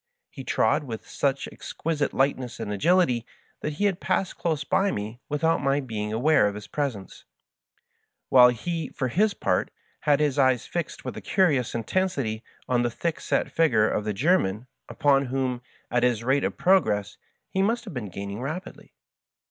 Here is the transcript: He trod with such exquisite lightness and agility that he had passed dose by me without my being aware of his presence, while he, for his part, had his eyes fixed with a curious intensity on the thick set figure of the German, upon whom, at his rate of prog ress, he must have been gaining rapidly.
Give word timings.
He 0.31 0.43
trod 0.43 0.83
with 0.83 1.07
such 1.07 1.47
exquisite 1.49 2.11
lightness 2.11 2.59
and 2.59 2.73
agility 2.73 3.23
that 3.59 3.73
he 3.73 3.85
had 3.85 3.99
passed 3.99 4.39
dose 4.41 4.63
by 4.63 4.89
me 4.89 5.19
without 5.29 5.61
my 5.61 5.79
being 5.79 6.11
aware 6.11 6.47
of 6.47 6.55
his 6.55 6.65
presence, 6.65 7.23
while 8.29 8.49
he, 8.49 8.89
for 8.89 9.09
his 9.09 9.35
part, 9.35 9.69
had 9.99 10.19
his 10.19 10.39
eyes 10.39 10.65
fixed 10.65 11.05
with 11.05 11.15
a 11.17 11.21
curious 11.21 11.75
intensity 11.75 12.43
on 12.67 12.81
the 12.81 12.89
thick 12.89 13.19
set 13.19 13.51
figure 13.51 13.87
of 13.87 14.03
the 14.03 14.11
German, 14.11 14.65
upon 14.89 15.25
whom, 15.25 15.61
at 15.91 16.01
his 16.01 16.23
rate 16.23 16.43
of 16.43 16.57
prog 16.57 16.87
ress, 16.87 17.17
he 17.51 17.61
must 17.61 17.85
have 17.85 17.93
been 17.93 18.09
gaining 18.09 18.41
rapidly. 18.41 18.95